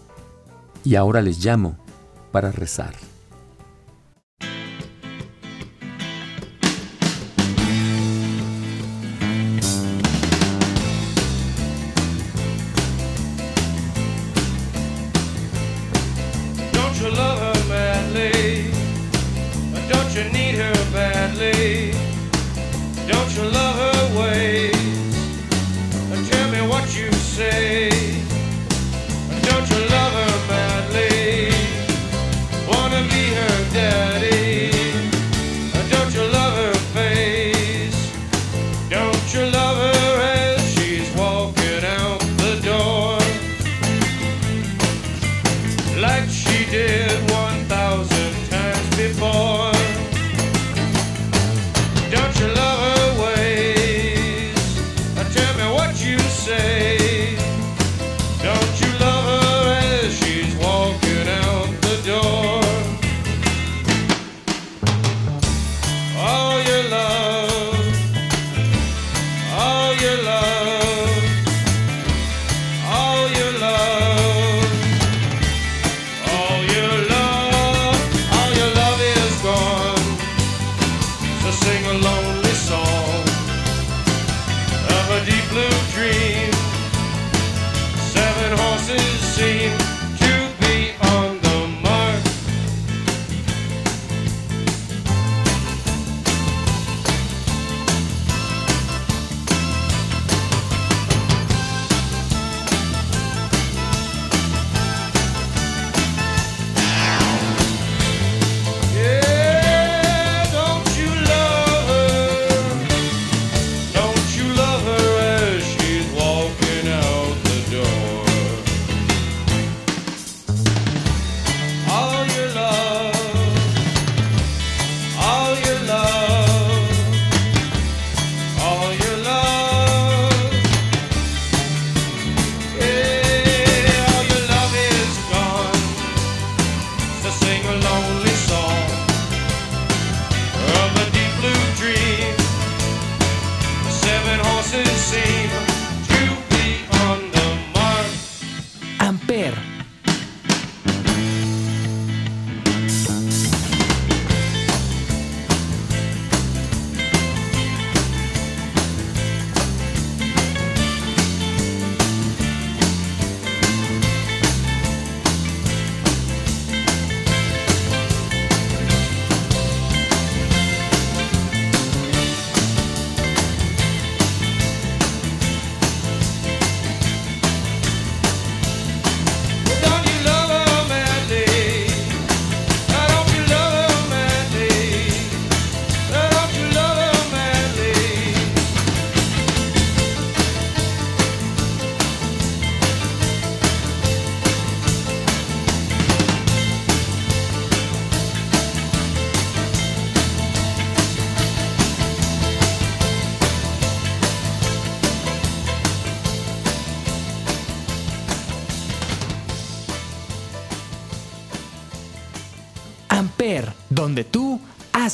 Y 0.82 0.96
ahora 0.96 1.22
les 1.22 1.38
llamo 1.44 1.76
para 2.32 2.50
rezar. 2.50 2.94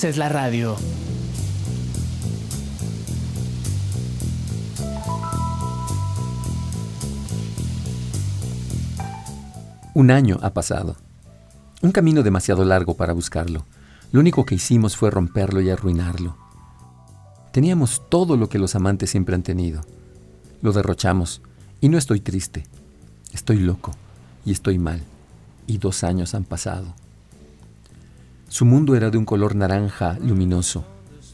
Haces 0.07 0.19
la 0.19 0.29
radio. 0.29 0.77
Un 9.95 10.12
año 10.12 10.38
ha 10.42 10.51
pasado. 10.51 10.95
Un 11.83 11.90
camino 11.90 12.23
demasiado 12.23 12.64
largo 12.64 12.95
para 12.95 13.14
buscarlo. 13.14 13.66
Lo 14.12 14.21
único 14.21 14.45
que 14.45 14.55
hicimos 14.55 14.97
fue 14.97 15.11
romperlo 15.11 15.61
y 15.61 15.71
arruinarlo. 15.71 16.37
Teníamos 17.51 18.09
todo 18.09 18.37
lo 18.37 18.49
que 18.49 18.61
los 18.61 18.77
amantes 18.77 19.11
siempre 19.11 19.35
han 19.35 19.42
tenido. 19.42 19.81
Lo 20.62 20.73
derrochamos. 20.73 21.42
Y 21.81 21.88
no 21.88 21.99
estoy 21.99 22.21
triste. 22.21 22.64
Estoy 23.33 23.59
loco. 23.59 23.90
Y 24.45 24.53
estoy 24.53 24.79
mal. 24.79 25.03
Y 25.66 25.79
dos 25.79 26.05
años 26.05 26.37
han 26.37 26.45
pasado. 26.45 26.95
Su 28.49 28.65
mundo 28.65 28.95
era 28.95 29.11
de 29.11 29.19
un 29.19 29.25
color 29.25 29.55
naranja 29.55 30.19
luminoso. 30.21 30.85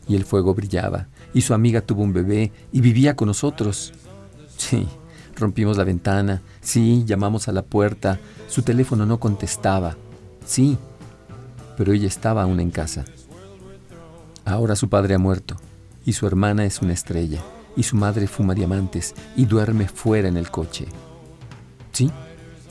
Y 0.09 0.17
el 0.17 0.25
fuego 0.25 0.55
brillaba. 0.55 1.09
Y 1.35 1.43
su 1.43 1.55
amiga 1.55 1.81
tuvo 1.81 2.03
un 2.03 2.13
bebé 2.13 2.53
y 2.73 2.81
vivía 2.81 3.17
con 3.17 3.29
nosotros. 3.29 3.93
Sí, 4.57 4.89
rompimos 5.37 5.77
la 5.77 5.85
ventana. 5.85 6.43
Sí, 6.61 7.05
llamamos 7.07 7.49
a 7.49 7.53
la 7.53 7.63
puerta. 7.63 8.19
Su 8.49 8.63
teléfono 8.63 9.07
no 9.07 9.21
contestaba. 9.21 9.97
Sí, 10.45 10.77
pero 11.77 11.93
ella 11.93 12.09
estaba 12.09 12.43
aún 12.43 12.61
en 12.61 12.71
casa. 12.71 13.05
Ahora 14.45 14.75
su 14.75 14.89
padre 14.89 15.15
ha 15.15 15.19
muerto 15.19 15.57
y 16.05 16.15
su 16.15 16.27
hermana 16.27 16.65
es 16.65 16.83
una 16.83 16.93
estrella 16.93 17.41
y 17.77 17.85
su 17.85 17.97
madre 17.97 18.27
fuma 18.27 18.55
diamantes 18.55 19.15
y 19.37 19.47
duerme 19.47 19.89
fuera 19.89 20.29
en 20.29 20.37
el 20.37 20.51
coche. 20.51 20.87
Sí, 21.93 22.11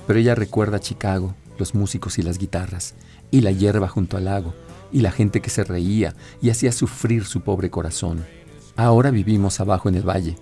pero 0.06 0.20
ella 0.20 0.36
recuerda 0.36 0.80
Chicago, 0.80 1.34
los 1.58 1.74
músicos 1.74 2.18
y 2.18 2.24
las 2.24 2.38
guitarras, 2.38 2.96
y 3.32 3.41
la 3.41 3.52
hierba 3.52 3.88
junto 3.88 4.17
al 4.17 4.26
lago, 4.26 4.54
y 4.91 5.00
la 5.02 5.12
gente 5.12 5.41
que 5.41 5.50
se 5.50 5.63
reía 5.63 6.13
y 6.41 6.50
hacía 6.50 6.72
sufrir 6.72 7.26
su 7.26 7.41
pobre 7.41 7.70
corazón. 7.70 8.26
Ahora 8.76 9.10
vivimos 9.10 9.60
abajo 9.60 9.89
en 9.89 9.96
el 9.96 10.08
valle, 10.08 10.36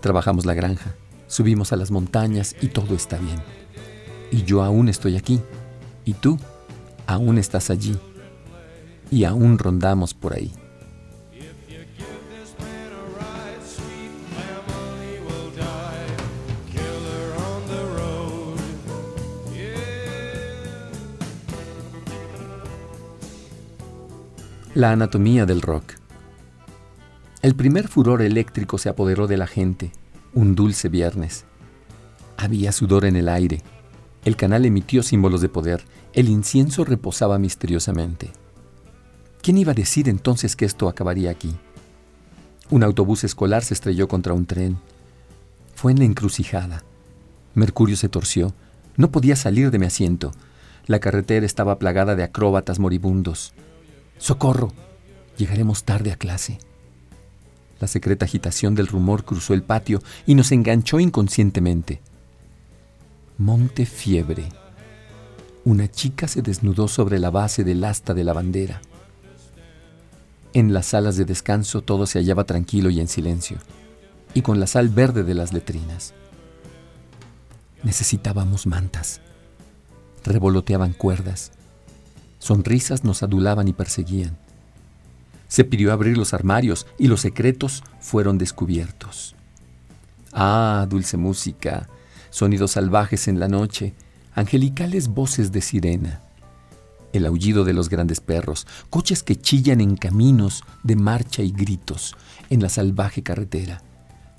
trabajamos 0.00 0.46
la 0.46 0.54
granja, 0.54 0.94
subimos 1.26 1.72
a 1.72 1.76
las 1.76 1.90
montañas 1.90 2.54
y 2.60 2.68
todo 2.68 2.94
está 2.94 3.18
bien. 3.18 3.40
Y 4.30 4.44
yo 4.44 4.62
aún 4.62 4.88
estoy 4.88 5.16
aquí, 5.16 5.40
y 6.04 6.12
tú 6.14 6.38
aún 7.06 7.38
estás 7.38 7.70
allí, 7.70 7.96
y 9.10 9.24
aún 9.24 9.58
rondamos 9.58 10.12
por 10.14 10.34
ahí. 10.34 10.52
La 24.74 24.90
anatomía 24.90 25.46
del 25.46 25.62
rock. 25.62 25.84
El 27.42 27.54
primer 27.54 27.86
furor 27.86 28.22
eléctrico 28.22 28.76
se 28.76 28.88
apoderó 28.88 29.28
de 29.28 29.36
la 29.36 29.46
gente, 29.46 29.92
un 30.32 30.56
dulce 30.56 30.88
viernes. 30.88 31.44
Había 32.36 32.72
sudor 32.72 33.04
en 33.04 33.14
el 33.14 33.28
aire. 33.28 33.62
El 34.24 34.34
canal 34.34 34.64
emitió 34.64 35.04
símbolos 35.04 35.40
de 35.40 35.48
poder. 35.48 35.84
El 36.12 36.28
incienso 36.28 36.84
reposaba 36.84 37.38
misteriosamente. 37.38 38.32
¿Quién 39.42 39.58
iba 39.58 39.70
a 39.70 39.76
decir 39.76 40.08
entonces 40.08 40.56
que 40.56 40.64
esto 40.64 40.88
acabaría 40.88 41.30
aquí? 41.30 41.54
Un 42.68 42.82
autobús 42.82 43.22
escolar 43.22 43.62
se 43.62 43.74
estrelló 43.74 44.08
contra 44.08 44.32
un 44.32 44.44
tren. 44.44 44.78
Fue 45.76 45.92
en 45.92 46.00
la 46.00 46.04
encrucijada. 46.04 46.82
Mercurio 47.54 47.96
se 47.96 48.08
torció. 48.08 48.52
No 48.96 49.12
podía 49.12 49.36
salir 49.36 49.70
de 49.70 49.78
mi 49.78 49.86
asiento. 49.86 50.32
La 50.86 50.98
carretera 50.98 51.46
estaba 51.46 51.78
plagada 51.78 52.16
de 52.16 52.24
acróbatas 52.24 52.80
moribundos. 52.80 53.54
¡Socorro! 54.18 54.72
Llegaremos 55.36 55.84
tarde 55.84 56.12
a 56.12 56.16
clase. 56.16 56.58
La 57.80 57.88
secreta 57.88 58.24
agitación 58.24 58.74
del 58.74 58.86
rumor 58.86 59.24
cruzó 59.24 59.52
el 59.52 59.62
patio 59.62 60.00
y 60.26 60.34
nos 60.34 60.52
enganchó 60.52 61.00
inconscientemente. 61.00 62.00
Monte 63.36 63.84
Fiebre. 63.84 64.48
Una 65.64 65.90
chica 65.90 66.28
se 66.28 66.42
desnudó 66.42 66.88
sobre 66.88 67.18
la 67.18 67.30
base 67.30 67.64
del 67.64 67.82
asta 67.84 68.14
de 68.14 68.24
la 68.24 68.32
bandera. 68.32 68.80
En 70.52 70.72
las 70.72 70.86
salas 70.86 71.16
de 71.16 71.24
descanso 71.24 71.82
todo 71.82 72.06
se 72.06 72.20
hallaba 72.20 72.44
tranquilo 72.44 72.90
y 72.90 73.00
en 73.00 73.08
silencio, 73.08 73.58
y 74.34 74.42
con 74.42 74.60
la 74.60 74.68
sal 74.68 74.88
verde 74.88 75.24
de 75.24 75.34
las 75.34 75.52
letrinas. 75.52 76.14
Necesitábamos 77.82 78.66
mantas. 78.66 79.20
Revoloteaban 80.24 80.92
cuerdas 80.92 81.50
Sonrisas 82.44 83.04
nos 83.04 83.22
adulaban 83.22 83.68
y 83.68 83.72
perseguían. 83.72 84.36
Se 85.48 85.64
pidió 85.64 85.94
abrir 85.94 86.18
los 86.18 86.34
armarios 86.34 86.86
y 86.98 87.06
los 87.06 87.22
secretos 87.22 87.82
fueron 88.00 88.36
descubiertos. 88.36 89.34
Ah, 90.30 90.86
dulce 90.86 91.16
música, 91.16 91.88
sonidos 92.28 92.72
salvajes 92.72 93.28
en 93.28 93.40
la 93.40 93.48
noche, 93.48 93.94
angelicales 94.34 95.08
voces 95.08 95.52
de 95.52 95.62
sirena, 95.62 96.20
el 97.14 97.24
aullido 97.24 97.64
de 97.64 97.72
los 97.72 97.88
grandes 97.88 98.20
perros, 98.20 98.66
coches 98.90 99.22
que 99.22 99.36
chillan 99.36 99.80
en 99.80 99.96
caminos 99.96 100.64
de 100.82 100.96
marcha 100.96 101.40
y 101.40 101.50
gritos 101.50 102.14
en 102.50 102.60
la 102.60 102.68
salvaje 102.68 103.22
carretera, 103.22 103.80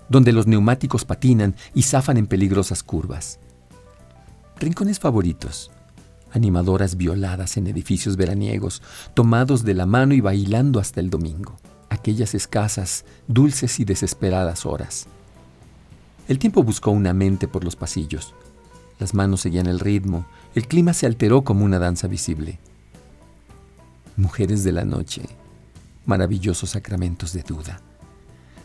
donde 0.10 0.32
los 0.32 0.46
neumáticos 0.46 1.06
patinan 1.06 1.56
y 1.74 1.82
zafan 1.82 2.18
en 2.18 2.28
peligrosas 2.28 2.84
curvas. 2.84 3.40
Rincones 4.60 5.00
favoritos, 5.00 5.72
animadoras 6.36 6.98
violadas 6.98 7.56
en 7.56 7.68
edificios 7.68 8.18
veraniegos, 8.18 8.82
tomados 9.14 9.64
de 9.64 9.74
la 9.74 9.86
mano 9.86 10.14
y 10.14 10.22
bailando 10.22 10.80
hasta 10.80 11.00
el 11.00 11.10
domingo, 11.10 11.56
aquellas 11.90 12.36
escasas, 12.36 13.06
dulces 13.28 13.80
y 13.80 13.86
desesperadas 13.86 14.66
horas. 14.66 15.08
El 16.28 16.38
tiempo 16.38 16.62
buscó 16.62 16.92
una 16.92 17.14
mente 17.14 17.48
por 17.48 17.64
los 17.64 17.76
pasillos. 17.76 18.34
Las 19.00 19.14
manos 19.14 19.42
seguían 19.42 19.68
el 19.68 19.80
ritmo, 19.80 20.26
el 20.56 20.68
clima 20.68 20.94
se 20.94 21.06
alteró 21.06 21.44
como 21.44 21.64
una 21.64 21.80
danza 21.80 22.08
visible. 22.08 22.60
Mujeres 24.18 24.64
de 24.64 24.74
la 24.74 24.84
noche, 24.84 25.24
maravillosos 26.06 26.72
sacramentos 26.72 27.32
de 27.32 27.44
duda. 27.44 27.80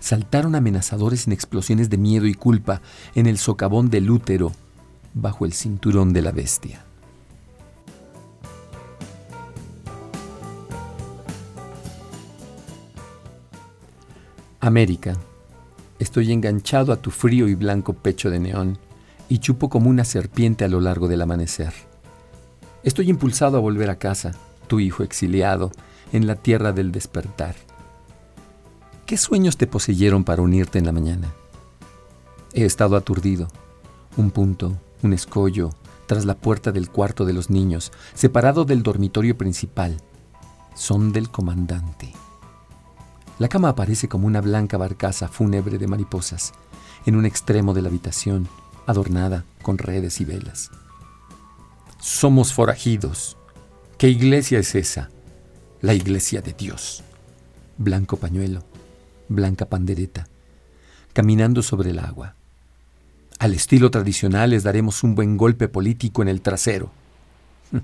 Saltaron 0.00 0.54
amenazadores 0.56 1.26
en 1.26 1.32
explosiones 1.32 1.88
de 1.88 1.98
miedo 1.98 2.26
y 2.26 2.34
culpa 2.34 2.80
en 3.14 3.26
el 3.26 3.38
socavón 3.38 3.90
del 3.90 4.10
útero 4.10 4.52
bajo 5.14 5.44
el 5.44 5.52
cinturón 5.52 6.12
de 6.12 6.22
la 6.22 6.32
bestia. 6.32 6.84
América, 14.62 15.16
estoy 15.98 16.32
enganchado 16.32 16.92
a 16.92 16.96
tu 16.96 17.10
frío 17.10 17.48
y 17.48 17.54
blanco 17.54 17.94
pecho 17.94 18.28
de 18.28 18.40
neón 18.40 18.78
y 19.30 19.38
chupo 19.38 19.70
como 19.70 19.88
una 19.88 20.04
serpiente 20.04 20.66
a 20.66 20.68
lo 20.68 20.80
largo 20.80 21.08
del 21.08 21.22
amanecer. 21.22 21.72
Estoy 22.82 23.08
impulsado 23.08 23.56
a 23.56 23.60
volver 23.60 23.88
a 23.88 23.98
casa, 23.98 24.32
tu 24.66 24.78
hijo 24.78 25.02
exiliado, 25.02 25.72
en 26.12 26.26
la 26.26 26.36
tierra 26.36 26.72
del 26.72 26.92
despertar. 26.92 27.54
¿Qué 29.06 29.16
sueños 29.16 29.56
te 29.56 29.66
poseyeron 29.66 30.24
para 30.24 30.42
unirte 30.42 30.78
en 30.78 30.84
la 30.84 30.92
mañana? 30.92 31.32
He 32.52 32.66
estado 32.66 32.96
aturdido, 32.96 33.48
un 34.18 34.30
punto, 34.30 34.76
un 35.02 35.14
escollo, 35.14 35.70
tras 36.06 36.26
la 36.26 36.34
puerta 36.34 36.70
del 36.70 36.90
cuarto 36.90 37.24
de 37.24 37.32
los 37.32 37.48
niños, 37.48 37.92
separado 38.12 38.66
del 38.66 38.82
dormitorio 38.82 39.38
principal. 39.38 39.96
Son 40.74 41.12
del 41.12 41.30
comandante. 41.30 42.12
La 43.40 43.48
cama 43.48 43.70
aparece 43.70 44.06
como 44.06 44.26
una 44.26 44.42
blanca 44.42 44.76
barcaza 44.76 45.26
fúnebre 45.26 45.78
de 45.78 45.86
mariposas, 45.86 46.52
en 47.06 47.16
un 47.16 47.24
extremo 47.24 47.72
de 47.72 47.80
la 47.80 47.88
habitación, 47.88 48.46
adornada 48.86 49.46
con 49.62 49.78
redes 49.78 50.20
y 50.20 50.26
velas. 50.26 50.70
Somos 51.98 52.52
forajidos. 52.52 53.38
¿Qué 53.96 54.10
iglesia 54.10 54.58
es 54.58 54.74
esa? 54.74 55.08
La 55.80 55.94
iglesia 55.94 56.42
de 56.42 56.52
Dios. 56.52 57.02
Blanco 57.78 58.18
pañuelo, 58.18 58.62
blanca 59.30 59.64
pandereta, 59.64 60.28
caminando 61.14 61.62
sobre 61.62 61.92
el 61.92 61.98
agua. 61.98 62.34
Al 63.38 63.54
estilo 63.54 63.90
tradicional 63.90 64.50
les 64.50 64.64
daremos 64.64 65.02
un 65.02 65.14
buen 65.14 65.38
golpe 65.38 65.66
político 65.66 66.20
en 66.20 66.28
el 66.28 66.42
trasero. 66.42 66.90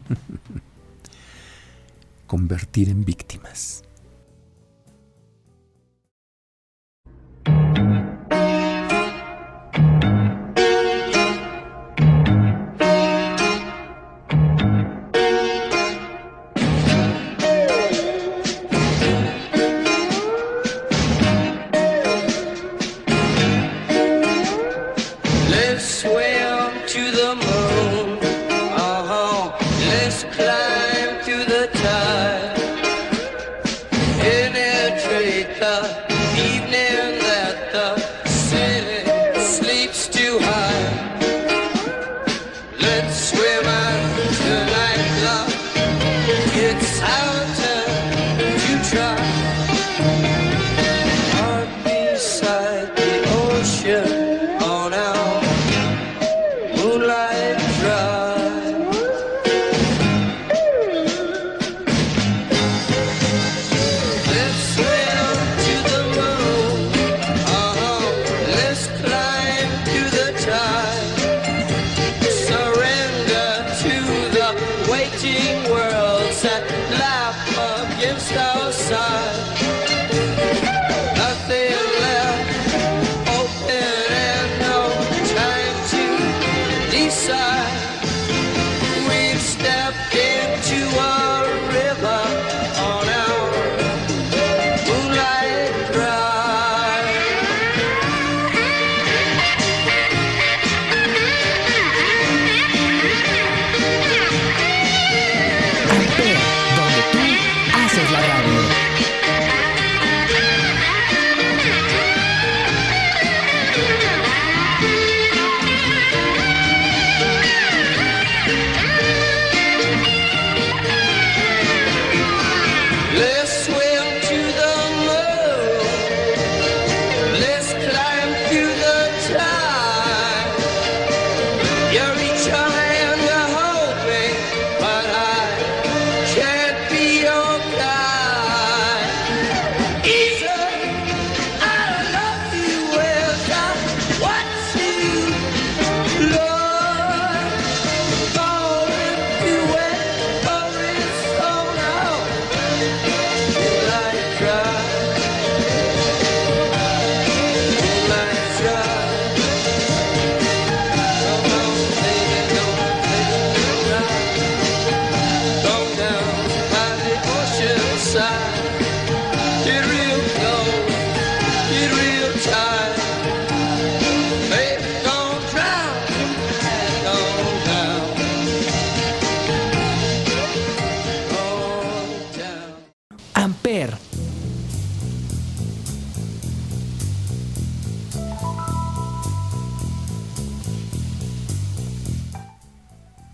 Convertir 2.26 2.90
en 2.90 3.06
víctimas. 3.06 3.85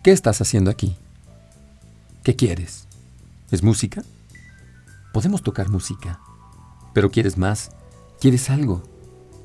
¿Qué 0.03 0.11
estás 0.11 0.41
haciendo 0.41 0.71
aquí? 0.71 0.97
¿Qué 2.25 2.35
quieres? 2.35 2.89
¿Es 3.53 3.63
música? 3.63 4.03
Podemos 5.13 5.43
tocar 5.43 5.69
música, 5.69 6.21
pero 6.95 7.11
quieres 7.11 7.37
más, 7.37 7.71
quieres 8.19 8.49
algo 8.49 8.83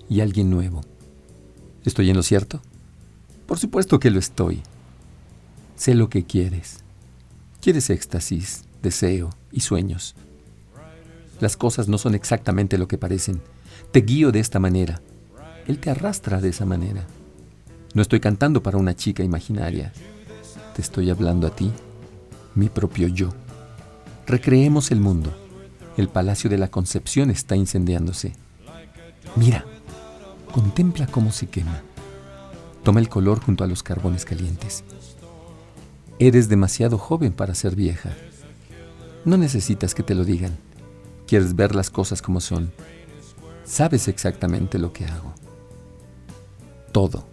y 0.07 0.22
alguien 0.22 0.49
nuevo. 0.49 0.82
¿Estoy 1.84 2.09
en 2.09 2.15
lo 2.15 2.24
cierto? 2.24 2.61
Por 3.45 3.59
supuesto 3.59 3.99
que 3.99 4.09
lo 4.09 4.18
estoy. 4.18 4.61
Sé 5.76 5.93
lo 5.93 6.09
que 6.09 6.24
quieres. 6.24 6.84
Quieres 7.61 7.89
éxtasis, 7.89 8.63
deseo 8.82 9.30
y 9.51 9.59
sueños. 9.59 10.15
Las 11.41 11.57
cosas 11.57 11.89
no 11.89 11.97
son 11.97 12.15
exactamente 12.15 12.78
lo 12.78 12.88
que 12.88 12.97
parecen. 12.97 13.41
Te 13.91 14.01
guío 14.01 14.32
de 14.32 14.39
esta 14.39 14.59
manera. 14.59 15.01
Él 15.68 15.80
te 15.80 15.89
arrastra 15.89 16.39
de 16.39 16.49
esa 16.49 16.65
manera. 16.65 17.05
No 17.93 18.01
estoy 18.01 18.22
cantando 18.22 18.63
para 18.63 18.78
una 18.78 18.95
chica 18.95 19.24
imaginaria. 19.24 19.91
Te 20.76 20.82
estoy 20.82 21.09
hablando 21.09 21.45
a 21.45 21.55
ti, 21.55 21.72
mi 22.55 22.70
propio 22.70 23.09
yo. 23.09 23.34
Recreemos 24.26 24.91
el 24.91 25.01
mundo. 25.01 25.47
El 25.98 26.10
palacio 26.10 26.48
de 26.48 26.60
la 26.60 26.70
Concepción 26.70 27.32
está 27.32 27.56
incendiándose. 27.56 28.34
Mira, 29.36 29.66
contempla 30.52 31.08
cómo 31.08 31.32
se 31.32 31.48
quema. 31.48 31.82
Toma 32.84 33.00
el 33.00 33.10
color 33.10 33.41
junto 33.41 33.64
a 33.64 33.68
los 33.68 33.82
carbones 33.82 34.24
calientes. 34.24 34.84
Eres 36.20 36.50
demasiado 36.50 37.00
joven 37.00 37.34
para 37.34 37.56
ser 37.56 37.76
vieja. 37.76 38.12
No 39.26 39.38
necesitas 39.38 39.95
que 39.95 40.04
te 40.04 40.14
lo 40.14 40.24
digan. 40.24 40.56
Quieres 41.26 41.56
ver 41.56 41.74
las 41.76 41.89
cosas 41.89 42.22
como 42.22 42.41
son. 42.41 42.72
Sabes 43.66 44.08
exactamente 44.08 44.78
lo 44.78 44.93
que 44.93 45.06
hago. 45.06 45.34
Todo. 46.91 47.26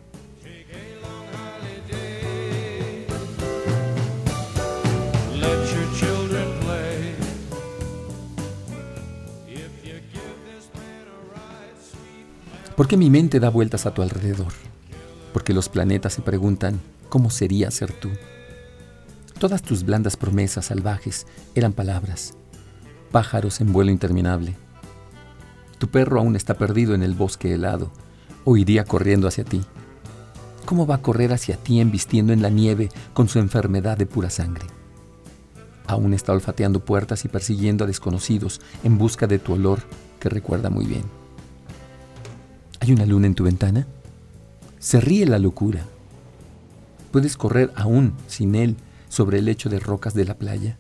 ¿Por 12.77 12.89
qué 12.89 12.97
mi 12.97 13.09
mente 13.09 13.39
da 13.39 13.51
vueltas 13.51 13.87
a 13.87 13.95
tu 13.95 14.03
alrededor? 14.03 14.53
Porque 15.33 15.55
los 15.55 15.69
planetas 15.69 16.13
se 16.13 16.23
preguntan, 16.23 16.81
¿cómo 17.09 17.31
sería 17.31 17.71
ser 17.71 17.93
tú? 17.93 18.11
Todas 19.39 19.63
tus 19.63 19.85
blandas 19.85 20.17
promesas 20.17 20.67
salvajes 20.67 21.29
eran 21.55 21.73
palabras, 21.73 22.35
pájaros 23.13 23.61
en 23.61 23.73
vuelo 23.73 23.93
interminable. 23.93 24.57
Tu 25.79 25.87
perro 25.87 26.19
aún 26.19 26.35
está 26.35 26.55
perdido 26.55 26.97
en 26.97 27.05
el 27.05 27.15
bosque 27.15 27.55
helado, 27.55 27.93
o 28.45 28.57
iría 28.57 28.85
corriendo 28.85 29.29
hacia 29.29 29.45
ti. 29.45 29.63
¿Cómo 30.65 30.85
va 30.85 30.97
a 30.97 31.03
correr 31.03 31.33
hacia 31.33 31.57
ti 31.57 31.79
embistiendo 31.79 32.33
en 32.33 32.43
la 32.43 32.51
nieve 32.51 32.89
con 33.13 33.29
su 33.29 33.39
enfermedad 33.39 33.97
de 33.97 34.07
pura 34.07 34.31
sangre? 34.31 34.67
Aún 35.87 36.13
está 36.13 36.33
olfateando 36.33 36.81
puertas 36.85 37.25
y 37.25 37.29
persiguiendo 37.29 37.85
a 37.85 37.87
desconocidos 37.87 38.61
en 38.83 38.99
busca 38.99 39.29
de 39.29 39.39
tu 39.39 39.53
olor 39.53 39.81
que 40.19 40.29
recuerda 40.29 40.71
muy 40.71 40.87
bien. 40.87 41.24
¿Hay 42.85 42.93
una 42.93 43.07
luna 43.07 43.29
en 43.29 43.35
tu 43.35 43.45
ventana? 43.45 43.87
Se 44.79 45.01
ríe 45.01 45.25
la 45.25 45.39
locura. 45.39 45.87
Puedes 47.13 47.39
correr 47.39 47.73
aún 47.77 48.13
sin 48.27 48.55
él 48.55 48.77
sobre 49.09 49.39
el 49.39 49.47
lecho 49.47 49.71
de 49.71 49.81
rocas 49.81 50.13
de 50.13 50.27
la 50.27 50.35
playa. 50.35 50.77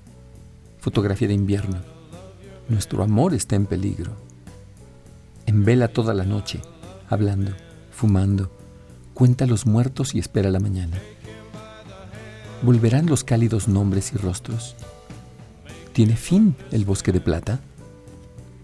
Fotografía 0.80 1.28
de 1.28 1.32
invierno. 1.32 1.78
Nuestro 2.68 3.02
amor 3.02 3.32
está 3.32 3.56
en 3.56 3.64
peligro. 3.64 4.12
En 5.46 5.64
vela 5.64 5.88
toda 5.88 6.12
la 6.12 6.24
noche, 6.24 6.60
hablando, 7.08 7.52
fumando, 7.90 8.50
cuenta 9.14 9.46
los 9.46 9.64
muertos 9.64 10.14
y 10.14 10.18
espera 10.18 10.50
la 10.50 10.60
mañana. 10.60 10.98
¿Volverán 12.60 13.06
los 13.06 13.24
cálidos 13.24 13.66
nombres 13.66 14.12
y 14.12 14.18
rostros? 14.18 14.76
¿Tiene 15.94 16.16
fin 16.16 16.54
el 16.70 16.84
bosque 16.84 17.12
de 17.12 17.22
plata? 17.22 17.60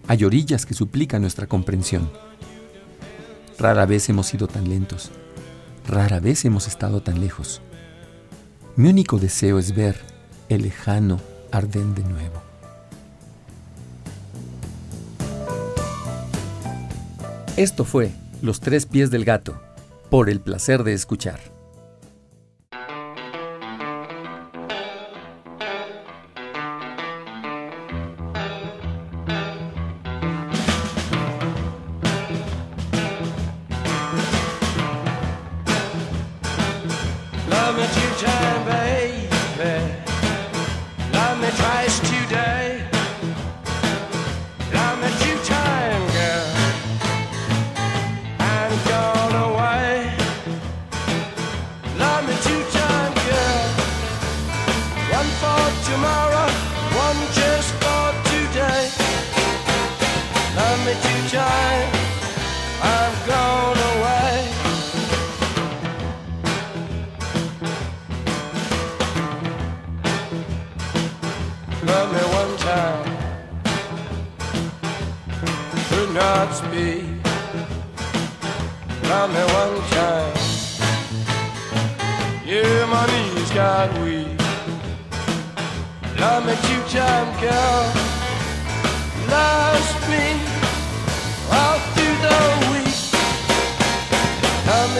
Hay 0.07 0.25
orillas 0.25 0.67
que 0.67 0.75
suplican 0.75 1.21
nuestra 1.23 1.47
comprensión. 1.47 2.07
Rara 3.61 3.85
vez 3.85 4.09
hemos 4.09 4.25
sido 4.25 4.47
tan 4.47 4.67
lentos. 4.67 5.11
Rara 5.87 6.19
vez 6.19 6.45
hemos 6.45 6.67
estado 6.67 7.03
tan 7.03 7.21
lejos. 7.21 7.61
Mi 8.75 8.89
único 8.89 9.19
deseo 9.19 9.59
es 9.59 9.75
ver 9.75 9.97
el 10.49 10.63
lejano 10.63 11.19
Arden 11.51 11.93
de 11.93 12.03
nuevo. 12.03 12.41
Esto 17.55 17.85
fue 17.85 18.09
Los 18.41 18.61
tres 18.61 18.87
pies 18.87 19.11
del 19.11 19.25
gato, 19.25 19.61
por 20.09 20.31
el 20.31 20.39
placer 20.39 20.83
de 20.83 20.93
escuchar. 20.93 21.50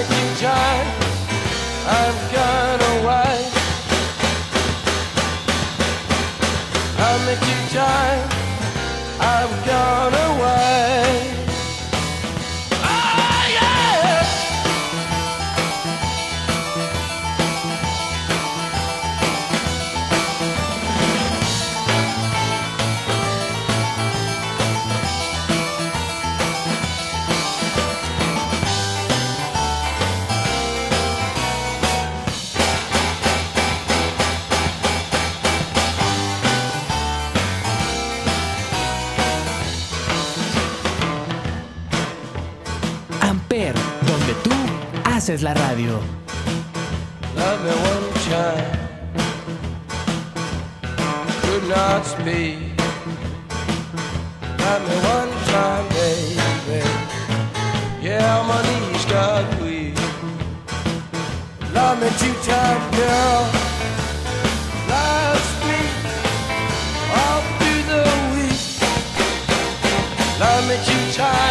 Love 0.02 0.10
me 0.10 0.16
two 0.16 0.46
time. 0.46 0.88
I'm 1.86 2.34
gone 2.34 2.61
haces 45.32 45.44
la 45.44 45.54
radio. 45.54 46.00
Love 47.36 47.64
me 47.64 47.72
one 47.94 48.08
time. 48.30 48.80
Could 51.42 51.70
not 51.70 52.06
me 54.88 54.96
one 55.16 55.32
time. 55.52 55.86
Yeah, 58.02 58.42
got 61.74 62.00
me 62.02 62.10
girl. 62.98 63.42
Through 67.60 67.84
the. 67.90 68.04
Love. 70.40 71.51